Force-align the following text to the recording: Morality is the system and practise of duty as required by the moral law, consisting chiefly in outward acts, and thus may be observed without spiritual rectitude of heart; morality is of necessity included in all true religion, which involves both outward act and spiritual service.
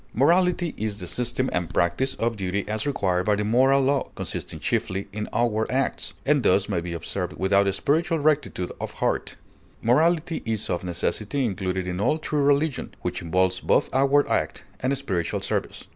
Morality 0.15 0.73
is 0.77 0.97
the 0.97 1.05
system 1.05 1.47
and 1.53 1.71
practise 1.71 2.15
of 2.15 2.35
duty 2.35 2.67
as 2.67 2.87
required 2.87 3.23
by 3.23 3.35
the 3.35 3.43
moral 3.43 3.79
law, 3.83 4.09
consisting 4.15 4.59
chiefly 4.59 5.07
in 5.13 5.29
outward 5.31 5.69
acts, 5.71 6.15
and 6.25 6.41
thus 6.41 6.67
may 6.67 6.81
be 6.81 6.91
observed 6.93 7.33
without 7.33 7.71
spiritual 7.71 8.17
rectitude 8.17 8.71
of 8.81 8.93
heart; 8.93 9.35
morality 9.83 10.41
is 10.43 10.71
of 10.71 10.83
necessity 10.83 11.45
included 11.45 11.87
in 11.87 11.99
all 11.99 12.17
true 12.17 12.41
religion, 12.41 12.91
which 13.03 13.21
involves 13.21 13.59
both 13.59 13.93
outward 13.93 14.27
act 14.27 14.63
and 14.79 14.97
spiritual 14.97 15.39
service. 15.39 15.85